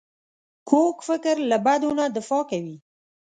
کوږ 0.69 0.95
فکر 1.07 1.35
له 1.49 1.57
بدو 1.65 1.89
نه 1.99 2.05
دفاع 2.17 2.43
کوي 2.51 2.75